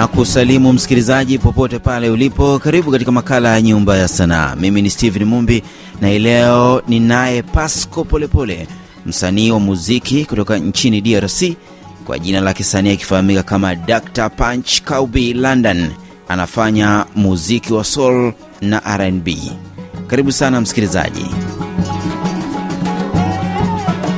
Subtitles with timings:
[0.00, 2.58] na kusalimu msikilizaji popote pale ulipo.
[2.58, 4.56] Karibu katika makala ya Nyumba ya Sanaa.
[4.56, 5.62] Mimi ni Steven Mumbi
[6.00, 8.68] na ileo leo ninaye Pasco Polepole,
[9.06, 11.42] msanii wa muziki kutoka nchini DRC,
[12.06, 15.90] kwa jina la kisanii akifahamika kama Dr Punch Kaubi London.
[16.28, 19.28] Anafanya muziki wa soul na RnB.
[20.06, 21.26] Karibu sana msikilizaji.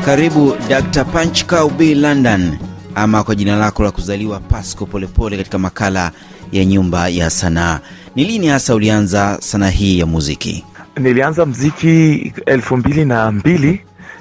[0.05, 2.59] Karibu Dr Punch Kaubi London
[2.95, 6.11] ama kwa jina lako la kuzaliwa Pasco Polepole katika makala
[6.53, 7.81] ya Nyumba ya Sanaa.
[8.15, 10.65] Ni lini hasa ulianza sanaa hii ya muziki?
[10.97, 13.81] Nilianza mziki elfu mbili na mbili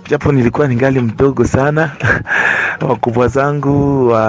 [0.10, 1.92] japo nilikuwa ningali mdogo sana
[2.90, 4.22] wakubwa zangu wa,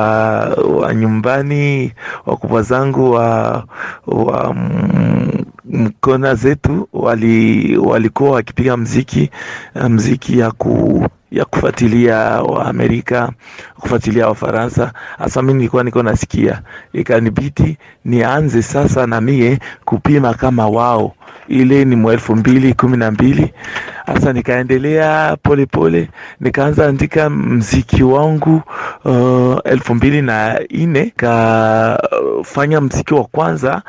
[0.54, 1.92] wa nyumbani,
[2.26, 3.64] wakubwa zangu wa,
[4.06, 4.56] wa
[5.64, 9.30] mkona zetu wali, walikuwa wakipiga mziki
[9.88, 13.32] mziki ya ku ya kufuatilia wa Amerika,
[13.80, 14.92] kufuatilia Wafaransa.
[15.18, 21.14] Hasa mi nilikuwa niko nasikia, ikanibidi nianze sasa na mie kupima kama wao.
[21.48, 23.52] Ile ni mwelfu mbili kumi na mbili.
[24.06, 26.08] Hasa nikaendelea polepole,
[26.40, 28.62] nikaanza andika mziki wangu
[29.04, 33.82] uh, elfu mbili na nne kafanya mziki wa kwanza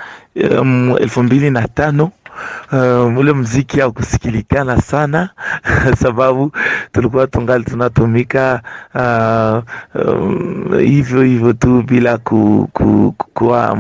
[0.60, 2.12] um, elfu mbili na tano
[2.72, 5.30] Uh, ule mziki haukusikilikana sana
[6.02, 6.52] sababu
[6.92, 8.62] tulikuwa tungali tunatumika
[10.82, 13.76] hivyo uh, um, hivyo tu bila ku, ku, kuwa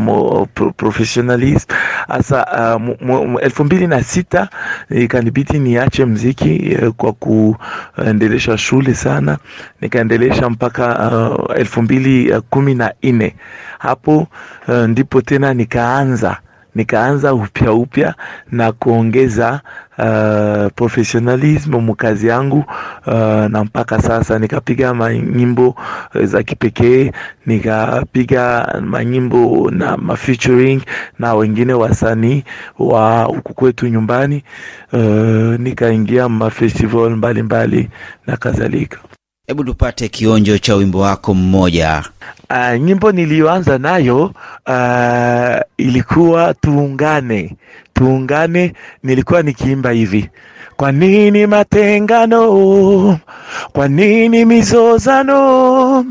[0.53, 1.73] pro, professionalist.
[2.07, 4.49] Hasa uh, elfu mbili na sita
[4.89, 9.37] ikanibidi niache mziki kwa kuendelesha shule sana,
[9.81, 13.35] nikaendelesha mpaka uh, elfu mbili kumi na nne.
[13.79, 14.27] Hapo
[14.67, 16.37] uh, ndipo tena nikaanza
[16.75, 18.15] nikaanza upya upya
[18.51, 19.61] na kuongeza
[19.97, 22.65] uh, professionalism mukazi yangu
[23.07, 23.13] uh,
[23.49, 25.75] na mpaka sasa nikapiga manyimbo
[26.23, 27.11] za kipekee,
[27.45, 30.81] nikapiga manyimbo na mafeaturing
[31.19, 32.43] na wengine wasanii
[32.79, 34.43] wa huku kwetu nyumbani
[34.93, 34.99] uh,
[35.59, 37.89] nikaingia mafestival mbalimbali
[38.27, 38.99] na kadhalika.
[39.47, 42.03] Hebu tupate kionjo cha wimbo wako mmoja.
[42.49, 44.25] Uh, nyimbo niliyoanza nayo
[44.67, 47.55] uh, ilikuwa tuungane,
[47.93, 48.73] tuungane.
[49.03, 50.29] Nilikuwa nikiimba hivi:
[50.77, 53.19] kwa nini matengano?
[53.73, 56.05] Kwa nini mizozano?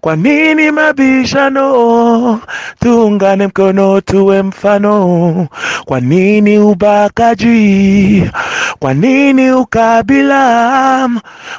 [0.00, 2.40] Kwa nini mabishano?
[2.80, 5.46] Tuungane mkono tuwe mfano.
[5.84, 8.30] Kwa nini ubakaji?
[8.78, 11.08] Kwa nini ukabila?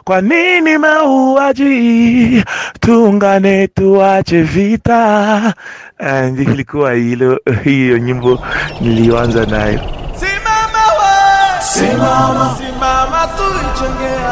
[0.04, 2.44] Kwa nini mauaji?
[2.80, 5.54] Tuungane tuache vita.
[6.00, 8.40] And ilikuwa hilo hiyo nyimbo
[8.82, 9.80] niliyoanza nayo.
[10.16, 14.23] Simama we, simama, simama tuichenge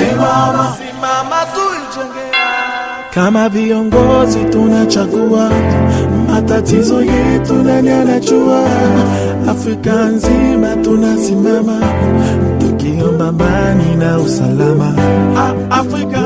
[0.00, 1.46] simama, simama
[3.14, 5.50] Kama viongozi tunachagua
[6.28, 8.62] matatizo yetu, nani anajua?
[9.50, 11.80] Afrika nzima tunasimama
[12.58, 14.94] tukiomba amani na usalama.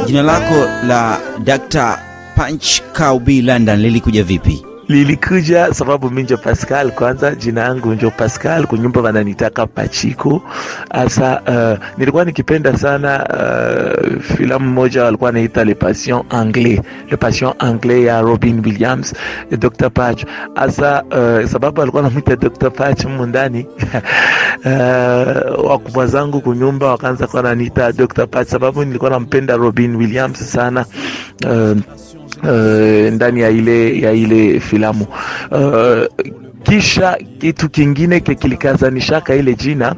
[0.07, 1.99] Jina lako la Dr
[2.37, 4.67] Punch Kaubi London lilikuja vipi?
[4.89, 6.91] Lilikuja sababu mi njo Pascal.
[6.91, 10.43] Kwanza jina yangu njo Pascal, kunyumba wananitaka Pachiko.
[10.91, 16.81] Hasa uh, nilikuwa nikipenda sana uh, filamu moja walikuwa naita Le Patient Anglais,
[17.11, 19.15] Le Patient Anglais ya Robin Williams,
[19.59, 20.25] Dr Patch.
[20.55, 23.67] Hasa uh, sababu alikuwa namwita Dr Patch mu ndani
[24.65, 30.85] uh, wakubwa zangu kunyumba wakaanza kuwa naniita Dr Patch sababu nilikuwa nampenda Robin Williams sana
[31.47, 31.79] uh,
[32.45, 35.07] Uh, ndani ya ile ya ile filamu.
[35.51, 36.25] Uh,
[36.63, 39.95] kisha kitu kingine kekilikazanishaka ile jina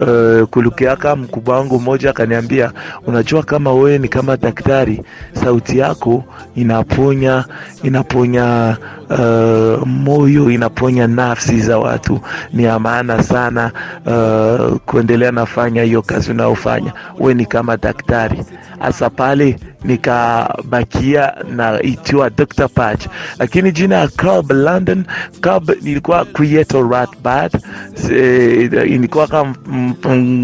[0.00, 2.72] uh, kulukiaka mkubwa wangu mmoja akaniambia,
[3.06, 5.02] unajua kama wewe ni kama daktari,
[5.32, 6.24] sauti yako
[6.54, 7.44] inaponya
[7.82, 8.76] inaponya
[9.10, 12.20] uh, moyo inaponya nafsi za watu,
[12.52, 13.70] ni ya maana sana
[14.06, 16.92] uh, kuendelea nafanya hiyo kazi unayofanya.
[17.18, 18.44] We ni kama daktari
[18.78, 22.68] hasa pale nikabakia na itiwa Dr.
[22.68, 23.06] Patch,
[23.38, 25.04] lakini jina ya Club London
[25.40, 27.52] Club ilikuwa Creator Rat Bad.
[28.86, 29.54] Ilikuwa kama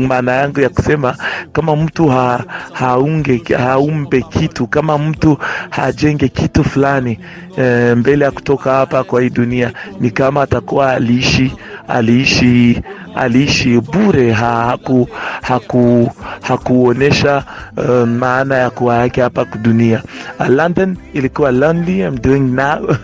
[0.08, 1.16] maana yangu ya kusema
[1.52, 5.38] kama mtu ha, haunge haumbe kitu, kama mtu
[5.70, 7.18] hajenge kitu fulani
[7.58, 11.52] e, mbele ya kutoka hapa kwa hii dunia, ni kama atakuwa aliishi
[11.88, 12.82] aliishi
[13.14, 15.08] aliishi bure, haku
[15.42, 16.10] haku
[16.42, 17.44] hakuonesha
[17.76, 20.02] uh, maana ya kuwa yake hapa dunia.
[20.40, 22.96] Uh, London ilikuwa lonely I'm doing now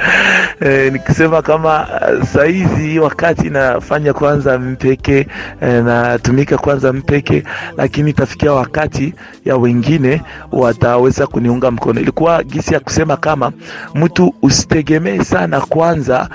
[0.60, 5.26] eh, nikisema kama uh, saizi wakati nafanya kwanza mpeke
[5.60, 7.44] eh, natumika kwanza mpeke,
[7.76, 9.14] lakini itafikia wakati
[9.44, 10.22] ya wengine
[10.52, 12.00] wataweza kuniunga mkono.
[12.00, 13.52] Ilikuwa gisi ya kusema kama
[13.94, 16.28] mtu usitegemee sana kwanza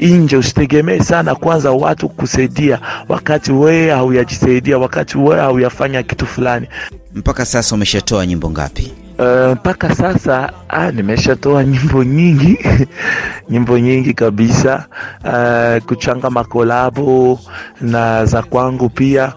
[0.00, 2.78] e, nje, usitegemee sana kwanza watu kusaidia
[3.08, 6.66] wakati wewe hauyajisaidia, wakati wewe hauyafanya kitu fulani.
[7.14, 8.92] Mpaka sasa umeshatoa nyimbo ngapi?
[9.18, 12.58] Uh, mpaka sasa ah, nimeshatoa nyimbo nyingi
[13.50, 14.84] nyimbo nyingi kabisa,
[15.24, 17.40] uh, kuchanga makolabo
[17.80, 19.32] na za kwangu pia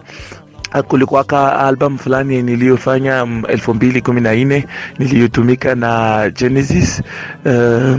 [0.88, 4.66] kulikuwaka album fulani niliyofanya elfu mbili kumi na nne
[4.98, 7.02] niliyotumika na Genesis.
[7.44, 7.96] Uh,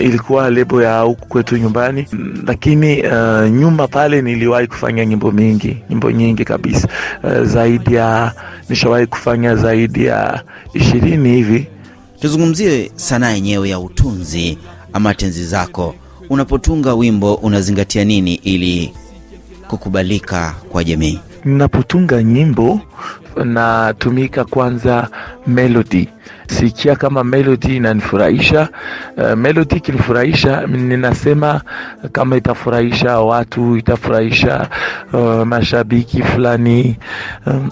[0.00, 2.06] ilikuwa lebo ya huku kwetu nyumbani,
[2.46, 6.88] lakini uh, nyuma pale niliwahi kufanya nyimbo mingi, nyimbo nyingi kabisa,
[7.24, 8.32] uh, zaidi ya
[8.68, 10.42] nishawahi kufanya zaidi ya
[10.74, 11.66] ishirini hivi.
[12.20, 14.58] Tuzungumzie sanaa yenyewe ya utunzi
[14.92, 15.94] ama tenzi zako.
[16.30, 18.92] Unapotunga wimbo unazingatia nini ili
[19.68, 21.18] kukubalika kwa jamii?
[21.44, 22.80] Ninapotunga nyimbo
[23.44, 25.08] natumika kwanza
[25.46, 26.08] melody,
[26.46, 28.68] sikia kama melody inanifurahisha.
[29.16, 31.60] Uh, melody ikinifurahisha, ninasema
[32.12, 34.68] kama itafurahisha watu, itafurahisha
[35.12, 36.96] uh, mashabiki fulani
[37.46, 37.70] um,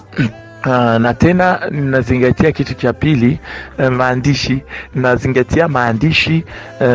[0.65, 3.39] Uh, na tena ninazingatia kitu cha pili,
[3.79, 4.63] uh, maandishi.
[4.95, 6.43] Ninazingatia maandishi
[6.81, 6.87] uh,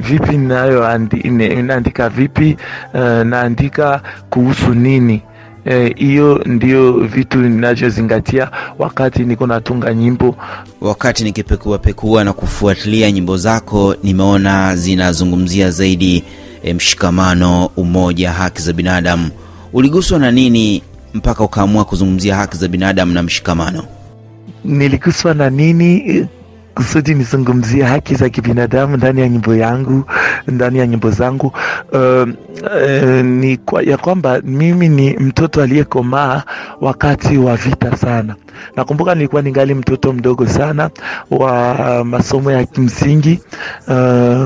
[0.00, 2.56] vipi ninayoandika, vipi
[2.94, 4.00] uh, naandika
[4.30, 5.22] kuhusu nini
[5.96, 10.36] hiyo e, ndio vitu ninachozingatia wakati niko natunga nyimbo.
[10.80, 16.24] Wakati nikipekua pekua na kufuatilia nyimbo zako, nimeona zinazungumzia zaidi
[16.62, 19.30] e, mshikamano, umoja, haki za binadamu.
[19.72, 20.82] Uliguswa na nini
[21.14, 23.84] mpaka ukaamua kuzungumzia haki za binadamu na mshikamano?
[24.64, 26.26] Niliguswa na nini
[26.74, 30.04] kusudi nizungumzie haki za kibinadamu ndani ya nyimbo yangu,
[30.48, 31.52] ndani ya nyimbo zangu.
[31.92, 32.28] Uh,
[32.62, 36.42] uh, ni kwa, ya kwamba mimi ni mtoto aliyekomaa
[36.80, 38.34] wakati wa vita sana.
[38.76, 40.90] Nakumbuka nilikuwa ningali mtoto mdogo sana
[41.30, 43.40] wa masomo ya kimsingi.
[43.88, 43.94] Uh,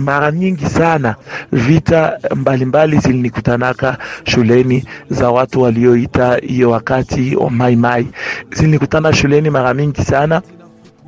[0.02, 1.14] mara nyingi sana
[1.52, 8.08] vita mbalimbali zilinikutanaka shuleni za watu walioita hiyo wakati maimai,
[8.52, 10.42] zilinikutana shuleni mara mingi sana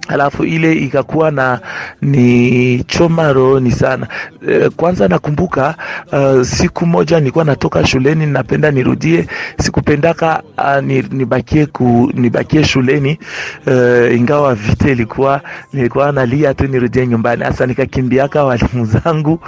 [0.08, 1.60] alafu ile ikakuwa na
[2.02, 4.06] ni choma rohoni sana.
[4.48, 5.74] E, kwanza nakumbuka
[6.12, 9.26] uh, siku moja nilikuwa natoka shuleni, napenda nirudie,
[9.60, 10.82] sikupendaka uh,
[11.12, 13.18] nibakie ku, nibakie shuleni
[13.66, 15.40] uh, ingawa vita ilikuwa,
[15.72, 17.44] nilikuwa nalia tu nirudie nyumbani.
[17.44, 19.40] Sasa nikakimbiaka walimu zangu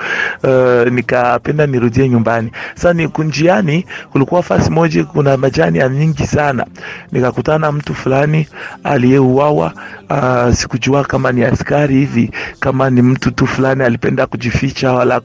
[0.44, 2.50] uh, nikapenda nirudie nyumbani.
[2.74, 6.66] Sasa ni kunjiani, kulikuwa fasi moja kuna majani ya nyingi sana,
[7.12, 8.48] nikakutana mtu fulani
[8.84, 9.72] aliyeuawa
[10.10, 12.30] uh, sikujua kama ni askari hivi,
[12.60, 15.20] kama ni mtu tu fulani alipenda kujificha wala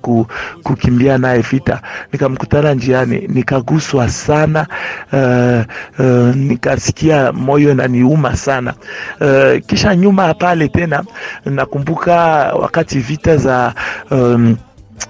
[0.64, 1.82] kukimbia naye vita.
[2.14, 4.68] Nikamkutana njiani, nikaguswa sana
[5.14, 5.62] uh,
[6.06, 8.74] uh, nikasikia moyo naniuma sana
[9.22, 11.04] uh, kisha nyuma pale tena
[11.46, 12.16] nakumbuka
[12.60, 13.74] wakati vita za
[14.12, 14.58] um,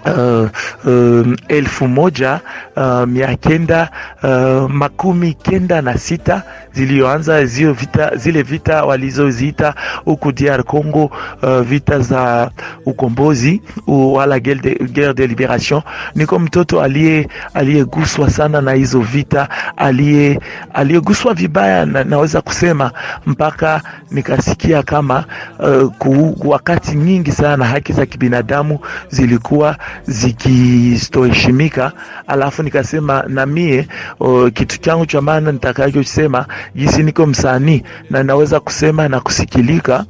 [0.05, 0.49] Uh,
[0.85, 2.39] uh, elfu moja
[2.75, 3.89] uh, mia kenda
[4.23, 6.43] uh, makumi kenda na sita
[6.73, 9.73] zilioanza zio vita, zile vita walizoziita
[10.05, 11.05] huku DR Congo
[11.43, 12.51] uh, vita za
[12.85, 15.81] ukombozi wala guerre de liberation.
[16.15, 20.39] Niko mtoto aliye aliyeguswa sana na hizo vita, aliye
[20.73, 22.91] aliyeguswa vibaya na, naweza kusema
[23.25, 25.25] mpaka nikasikia kama
[25.59, 29.74] uh, ku, wakati nyingi sana haki za kibinadamu zilikuwa
[30.07, 31.91] zikistoheshimika,
[32.27, 33.87] alafu nikasema na mie
[34.19, 40.05] o, kitu changu cha maana nitakachosema jinsi niko msanii na naweza kusema na kusikilika.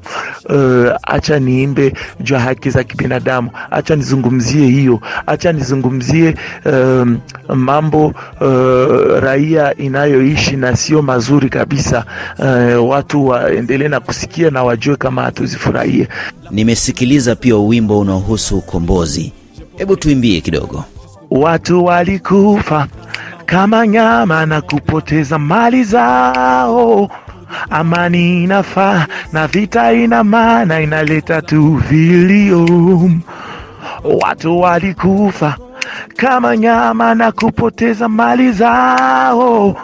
[1.03, 7.17] Acha niimbe juu haki za kibinadamu, acha nizungumzie hiyo, acha nizungumzie um,
[7.55, 12.05] mambo uh, raia inayoishi na sio mazuri kabisa.
[12.39, 16.07] Uh, watu waendelee na kusikia na wajue kama hatuzifurahie.
[16.51, 19.33] Nimesikiliza pia wimbo unaohusu ukombozi.
[19.77, 20.83] Hebu tuimbie kidogo.
[21.31, 22.87] Watu walikufa
[23.45, 27.09] kama nyama na kupoteza mali zao.
[27.69, 32.65] Amani inafaa na vita ina maana, inaleta tu vilio.
[34.21, 35.55] Watu walikufa
[36.17, 39.75] kama nyama na kupoteza mali zao.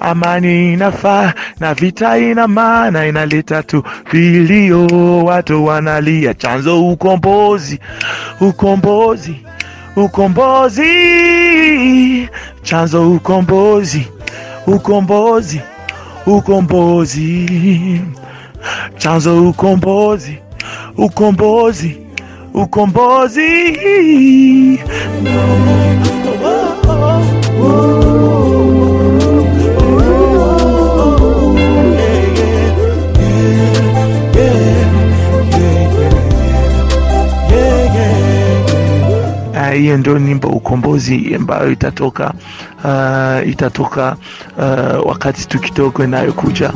[0.00, 4.86] Amani inafaa na vita ina maana, inaleta tu vilio.
[5.24, 7.80] Watu wanalia, chanzo ukombozi,
[8.40, 9.36] ukombozi,
[9.96, 10.84] ukombozi,
[12.62, 14.06] chanzo ukombozi,
[14.66, 15.60] ukombozi,
[16.26, 18.00] ukombozi,
[18.98, 20.38] chanzo ukombozi,
[20.96, 21.96] ukombozi,
[22.54, 23.48] ukombozi.
[26.46, 26.83] Ah,
[39.94, 42.34] hiyo ndio nyimbo ukombozi ambayo itatoka
[42.84, 44.16] uh, itatoka
[44.58, 46.72] uh, wakati tu kidogo inayokuja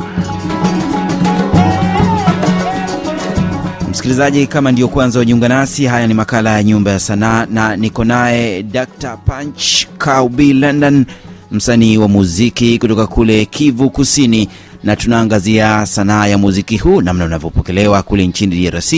[3.91, 8.03] Msikilizaji, kama ndiyo kwanza wajiunga nasi, haya ni makala ya Nyumba ya Sanaa na niko
[8.05, 11.05] naye Dr Punch Kaubi London,
[11.51, 14.49] msanii wa muziki kutoka kule Kivu Kusini,
[14.83, 18.93] na tunaangazia sanaa ya muziki huu, namna unavyopokelewa kule nchini DRC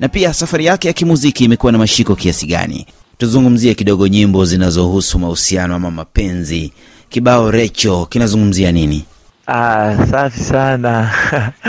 [0.00, 2.86] na pia safari yake ya kimuziki imekuwa na mashiko kiasi gani.
[3.18, 6.72] Tuzungumzie kidogo nyimbo zinazohusu mahusiano ama mapenzi.
[7.08, 9.04] Kibao Recho kinazungumzia nini?
[9.46, 11.10] Ah, safi sana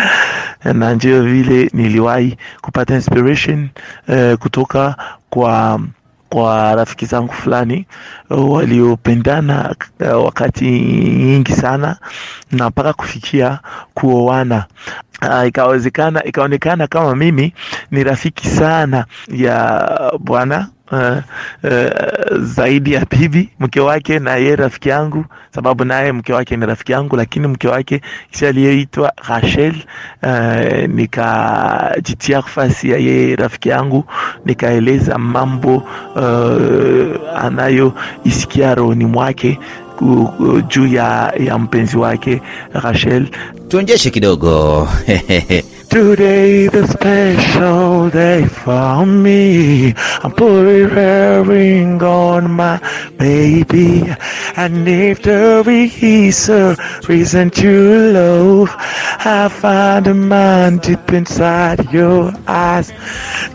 [0.74, 3.70] na ndio vile niliwahi kupata inspiration
[4.08, 4.96] eh, kutoka
[5.30, 5.80] kwa
[6.30, 7.86] kwa rafiki zangu fulani
[8.30, 11.98] uh, waliopendana uh, wakati nyingi sana
[12.52, 13.60] na mpaka kufikia
[13.94, 14.66] kuoana.
[15.22, 17.54] Uh, ikawezekana ikaonekana kama mimi
[17.92, 21.18] ni rafiki sana ya bwana uh,
[22.42, 25.26] zaidi ya bibi mke wake na ye rafiki yangu,
[25.56, 28.02] sababu naye mke wake ni rafiki yangu, lakini mke wake
[28.32, 29.76] kisha aliyeitwa Rachel.
[30.24, 34.06] Uh, nikajitia nafasi ya ye rafiki yangu,
[34.46, 35.76] nikaeleza mambo
[36.16, 39.60] uh, anayoisikia rohoni mwake
[40.68, 42.42] juu ya, ya mpenzi wake
[42.74, 43.28] Rachel.
[43.68, 44.88] Tuonjeshe kidogo
[45.90, 49.94] Today the special day for me.
[49.96, 52.78] I'm putting a ring on my
[53.18, 54.04] baby.
[54.58, 56.76] And if there is a
[57.08, 62.92] reason to love, I find a man deep inside your eyes.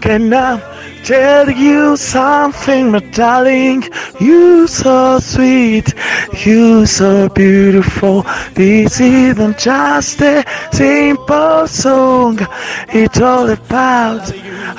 [0.00, 3.84] Can I tell you something, my darling?
[4.20, 5.94] You so sweet,
[6.44, 8.22] you so beautiful.
[8.54, 12.38] This isn't just a simple song.
[12.88, 14.32] It's all about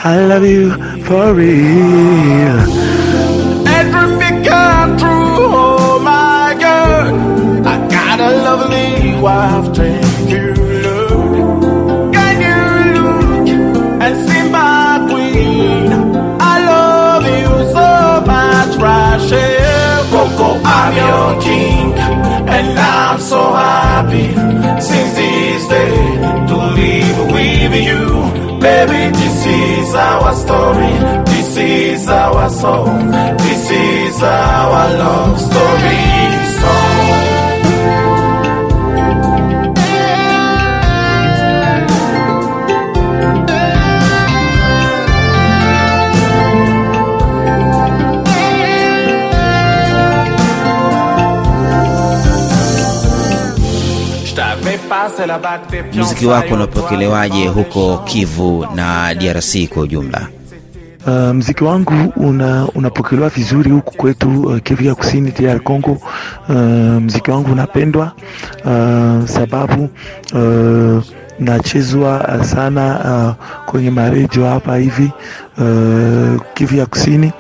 [0.04, 0.72] I love you
[1.04, 2.60] for real.
[3.68, 7.66] Everything come true, oh my God.
[7.66, 10.11] I got a lovely wife, take
[20.82, 24.30] I'm your king, and I'm so happy
[24.82, 25.96] since this day
[26.50, 28.04] to live with you.
[28.60, 30.94] Baby, this is our story.
[31.26, 33.12] This is our song.
[33.38, 36.41] This is our love story
[55.94, 60.28] muziki wako unapokelewaje huko Kivu na DRC kwa ujumla?
[61.08, 65.98] Uh, mziki wangu una, unapokelewa vizuri huku kwetu uh, Kivu ya Kusini DR Congo.
[66.50, 66.56] Uh,
[67.02, 68.12] mziki wangu unapendwa
[68.66, 69.90] uh, sababu
[70.34, 71.04] uh,
[71.40, 73.00] nachezwa uh, sana
[73.40, 75.12] uh, kwenye maredio hapa hivi
[75.58, 77.32] uh, Kivu ya Kusini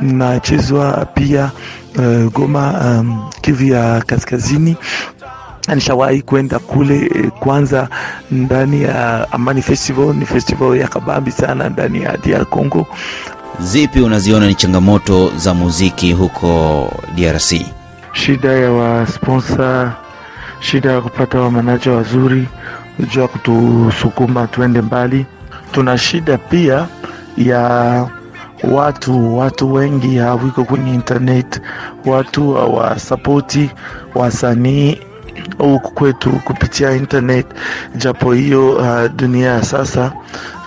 [0.00, 1.50] nachezwa pia
[1.98, 4.76] uh, Goma um, Kivu ya Kaskazini
[5.74, 7.88] nishawahi kwenda kule eh, kwanza
[8.30, 10.14] ndani ya Amani Festival.
[10.14, 12.86] Ni festival ya kabambi sana ndani ya DR Congo.
[13.60, 17.54] Zipi unaziona ni changamoto za muziki huko DRC?
[18.12, 19.92] Shida ya wasponsa,
[20.60, 22.48] shida ya kupata wamanaja wazuri,
[22.98, 25.26] juu ya kutusukuma tuende mbali.
[25.72, 26.86] Tuna shida pia
[27.36, 28.06] ya
[28.70, 31.60] watu watu wengi hawiko kwenye internet,
[32.06, 33.70] watu hawasapoti
[34.14, 34.98] wasanii
[35.58, 37.46] huku kwetu kupitia internet,
[37.96, 40.12] japo hiyo uh, dunia ya sasa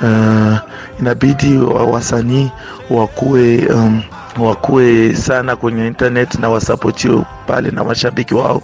[0.02, 0.58] uh,
[1.00, 1.58] inabidi
[1.92, 2.52] wasanii
[2.90, 4.02] wakuwe um,
[4.40, 8.62] wakuwe sana kwenye internet na wasapotiwe pale na mashabiki wao.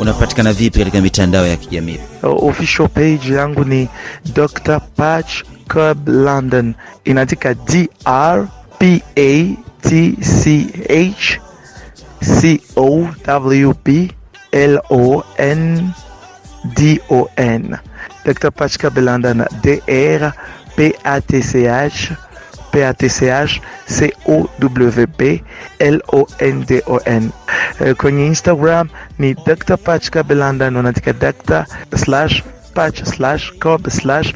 [0.00, 1.98] Unapatikana vipi katika mitandao ya kijamii?
[2.22, 3.88] Official page yangu ni
[4.34, 4.80] Dr.
[4.96, 6.74] Patch Cub London,
[7.04, 8.46] inaandika D R
[8.78, 9.56] P A
[9.88, 11.40] T C H
[12.22, 14.12] C O W P
[14.52, 15.90] L O N
[16.64, 17.76] D O N.
[18.24, 18.50] Dr.
[18.50, 20.32] Patch Cub London, D R
[20.76, 22.12] P A T C H
[22.72, 25.42] P A T C H C O W P
[25.80, 27.32] L O N D O N.
[27.96, 29.76] Kwenye Instagram ni Dr.
[29.76, 31.66] Patch Club London, unaandika Dr.
[31.96, 32.42] slash
[32.74, 34.34] patch slash cob slash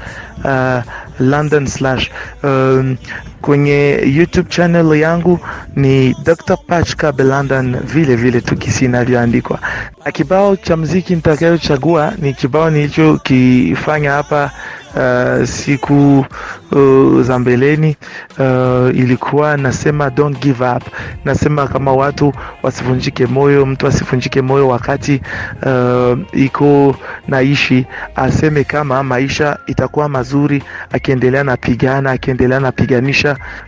[1.19, 2.11] london slash
[2.43, 2.97] um,
[3.41, 5.39] kwenye youtube channel yangu
[5.77, 9.59] ni dr Pachka Belandan, vile vile tu inavyoandikwa.
[10.05, 14.51] Na kibao cha mziki nitakayochagua ni kibao nilichokifanya hapa
[14.95, 16.25] uh, siku
[16.73, 17.97] uh, za mbeleni.
[18.39, 20.83] Uh, ilikuwa nasema don't give up.
[21.25, 22.33] Nasema kama watu
[22.63, 25.23] wasivunjike moyo mtu asivunjike moyo wakati
[25.67, 26.97] uh, iko
[27.29, 27.87] naishi.
[28.17, 32.73] Aseme kama maisha itakuwa mazuri akiendelea na pigana akiendelea na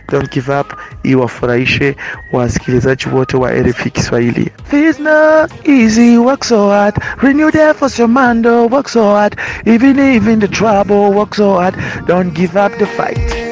[0.09, 0.73] don't give up.
[1.03, 1.95] Iwafurahishe
[2.31, 4.51] wasikilizaji wote wa RFI Kiswahili.
[4.71, 6.95] It's not easy work so hard.
[7.21, 9.35] Renew the efforts your mind work so hard.
[9.65, 11.75] Even even the trouble work so hard.
[12.07, 13.43] Don't give up the fight.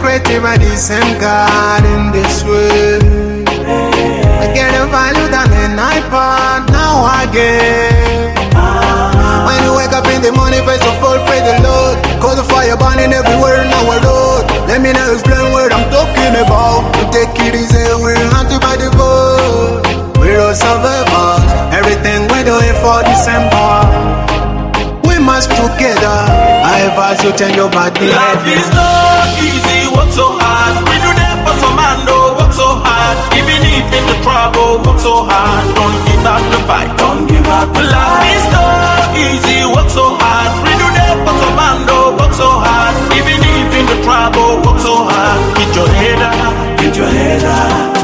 [0.00, 3.02] Creative by the same God in this world.
[4.40, 8.38] I get a value than an iPod, now get.
[9.46, 11.94] When you wake up in the morning, first of all, pray the Lord.
[12.18, 14.42] Cause the fire burning everywhere in our road.
[14.66, 16.90] Let me now explain what I'm talking about.
[16.98, 19.86] We take it easy, we're hunted by the gold.
[20.18, 23.70] We're all survivors, everything we're doing for December.
[25.06, 26.18] We must together.
[26.66, 28.10] I advise you turn your body.
[28.10, 30.82] Life is not easy, work so hard.
[30.82, 31.98] We do that for some man,
[33.36, 35.64] Even if in the trouble, work so hard.
[35.74, 38.24] Don't give up the fight, don't give up the life.
[38.36, 40.50] is not easy, work so hard.
[40.64, 41.78] We do that for some man,
[42.16, 42.94] work so hard.
[43.18, 45.38] Even if in the trouble, work so hard.
[45.58, 47.98] Get your head up, get your head up.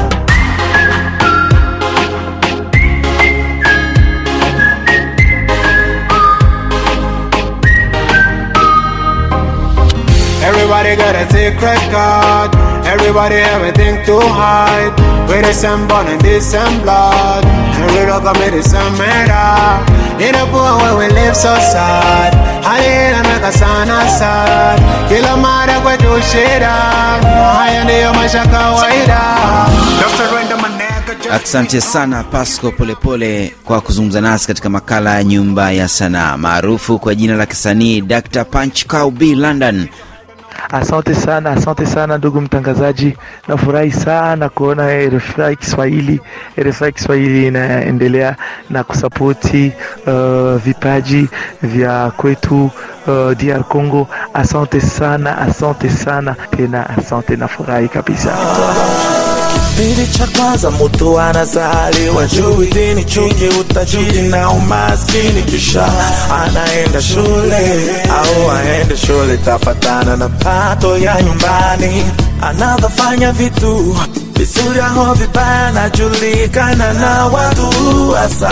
[10.45, 12.51] Everybody got a secret card.
[12.85, 14.94] Everybody everything to hide.
[15.27, 17.43] With the same bone and the same blood.
[17.45, 19.45] And we don't commit the same murder.
[20.25, 22.33] In a poor way we live so sad.
[22.63, 24.79] Hali inameka sana sad.
[25.09, 26.71] Kila mara kwetu shida.
[27.57, 29.19] Haya ndiyo maisha kawaida.
[31.31, 37.15] Asante sana Pasco Polepole kwa kuzungumza nasi katika makala ya Nyumba ya Sanaa maarufu kwa
[37.15, 38.45] jina la kisanii Dr.
[38.45, 39.87] Punch Cow B London.
[40.71, 46.21] Asante sana, asante sana ndugu mtangazaji, nafurahi sana kuona RFI Kiswahili.
[46.61, 48.35] RFI Kiswahili inaendelea
[48.69, 49.71] na kusapoti
[50.07, 51.29] uh, vipaji
[51.61, 52.65] vya kwetu
[53.07, 54.07] uh, DR Congo.
[54.33, 58.31] Asante sana, asante sana tena, asante, nafurahi kabisa.
[59.75, 62.25] Kipindi cha kwanza mutu anazaliwa.
[62.27, 65.85] Juu dini, chuki, utajiri na umaskini, kisha
[66.43, 72.05] anaenda shule au aende shule, tafatana na pato ya nyumbani,
[72.41, 73.97] anavyofanya vitu
[74.37, 77.69] vizuri au vibaya, anajulikana na watu
[78.11, 78.51] hasa.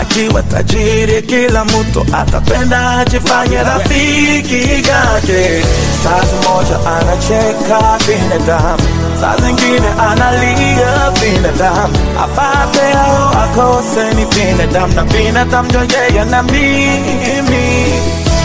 [0.00, 5.64] Akiwa tajiri, kila mtu atapenda ajifanye rafiki yake.
[6.04, 8.82] Saa moja anacheka binadamu,
[9.20, 17.86] saa zingine analia binadamu, apate au akose ni binadamu, na binadamu ndio yeye na mimi.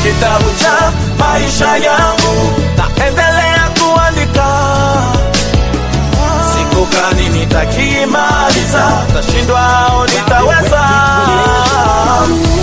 [0.04, 4.48] Kitabu cha maisha yangu naendelea kuandika
[6.54, 10.84] siku gani nitakimaliza, tashindwa au nitaweza?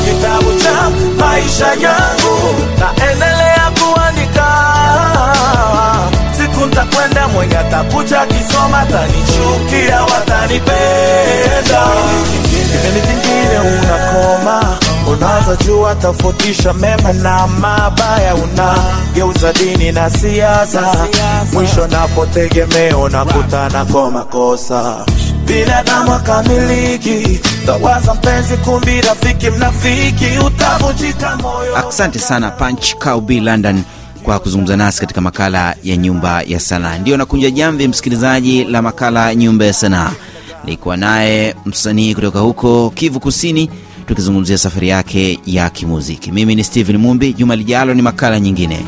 [0.04, 0.90] Kitabu cha
[1.24, 3.57] maisha yangu naendelea
[6.58, 11.86] siku ntakwenda, mwenye atakuja kisoma tanichukia, watanipenda.
[12.42, 14.78] Kipindi kingine unakoma
[15.12, 20.94] Unaanza jua tofautisha mema na mabaya, unageuza dini na siasa,
[21.52, 25.06] mwisho napotegemea unakutana kwa makosa.
[25.46, 31.88] Binadamu akamiliki, tawaza mpenzi, kumbi rafiki, mnafiki, utavunjika moyo.
[31.88, 33.82] Asante sana Punch Kaubi London
[34.28, 36.98] kwa kuzungumza nasi katika makala ya Nyumba ya Sanaa.
[36.98, 40.12] Ndiyo nakunja jamvi, msikilizaji, la makala Nyumba ya Sanaa.
[40.64, 43.70] Nilikuwa naye msanii kutoka huko Kivu Kusini,
[44.06, 46.32] tukizungumzia safari yake ya kimuziki.
[46.32, 47.32] Mimi ni Steven Mumbi.
[47.32, 48.86] Juma lijalo ni makala nyingine.